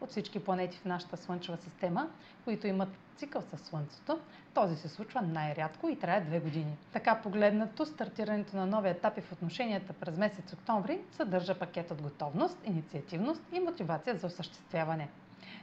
[0.00, 2.08] От всички планети в нашата Слънчева система,
[2.44, 4.18] които имат цикъл със Слънцето,
[4.54, 6.76] този се случва най-рядко и трае две години.
[6.92, 12.58] Така погледнато, стартирането на нови етапи в отношенията през месец октомври съдържа пакет от готовност,
[12.64, 15.08] инициативност и мотивация за осъществяване.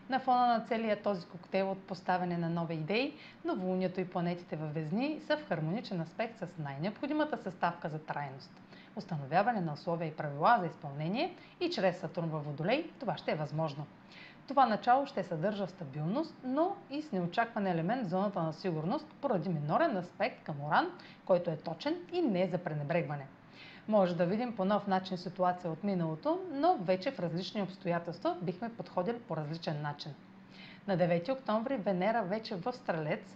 [0.09, 3.13] На фона на целия този коктейл от поставяне на нови идеи,
[3.45, 8.51] новолунието и планетите във Везни са в хармоничен аспект с най-необходимата съставка за трайност.
[8.95, 13.35] Установяване на условия и правила за изпълнение и чрез Сатурн във Водолей това ще е
[13.35, 13.85] възможно.
[14.47, 19.49] Това начало ще съдържа стабилност, но и с неочакван елемент в зоната на сигурност поради
[19.49, 20.87] минорен аспект към Оран,
[21.25, 23.27] който е точен и не е за пренебрегване.
[23.87, 28.69] Може да видим по нов начин ситуация от миналото, но вече в различни обстоятелства бихме
[28.69, 30.13] подходили по различен начин.
[30.87, 33.35] На 9 октомври Венера вече в Стрелец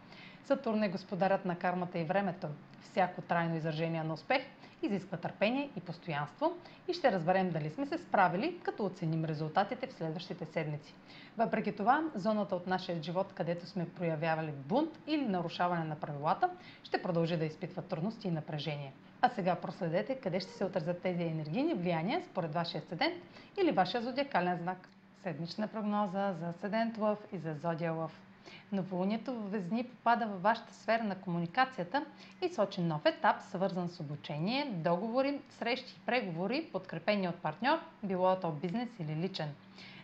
[0.45, 2.47] Сатурн е господарят на кармата и времето.
[2.81, 4.41] Всяко трайно изражение на успех
[4.81, 6.53] изисква търпение и постоянство
[6.87, 10.93] и ще разберем дали сме се справили, като оценим резултатите в следващите седмици.
[11.37, 16.49] Въпреки това, зоната от нашия живот, където сме проявявали бунт или нарушаване на правилата,
[16.83, 18.93] ще продължи да изпитва трудности и напрежение.
[19.21, 23.23] А сега проследете къде ще се отразят тези енергийни влияния според вашия седент
[23.61, 24.89] или вашия зодиакален знак.
[25.23, 28.30] Седмична прогноза за седент Лъв и за зодия Лъв.
[28.71, 32.05] Новолунието в Везни попада във вашата сфера на комуникацията
[32.41, 38.35] и сочи нов етап, свързан с обучение, договори, срещи и преговори, подкрепени от партньор, било
[38.35, 39.49] то бизнес или личен.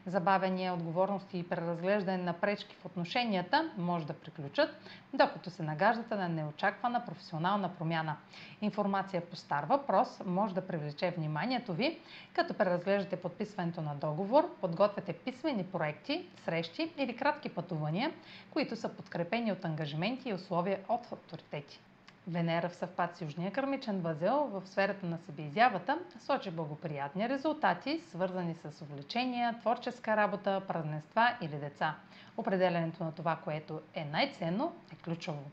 [0.08, 4.70] Забавения, отговорности и преразглеждане на пречки в отношенията може да приключат,
[5.14, 8.18] докато се нагаждате на неочаквана професионална промяна.
[8.62, 12.00] Информация по стар въпрос може да привлече вниманието ви,
[12.34, 18.12] като преразглеждате подписването на договор, подготвяте писмени проекти, срещи или кратки пътувания,
[18.52, 21.80] които са подкрепени от ангажименти и условия от авторитети.
[22.28, 28.56] Венера в съвпад с Южния кърмичен възел в сферата на себеизявата сочи благоприятни резултати, свързани
[28.56, 31.96] с увлечения, творческа работа, празненства или деца.
[32.38, 35.44] Определенето на това, което е най-ценно, е ключово.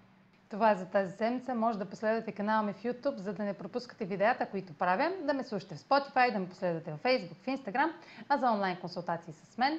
[0.51, 1.55] Това е за тази седмица.
[1.55, 5.35] Може да последвате канала ми в YouTube, за да не пропускате видеята, които правя, да
[5.35, 7.91] ме слушате в Spotify, да ме последвате в Facebook, в Instagram,
[8.29, 9.79] а за онлайн консултации с мен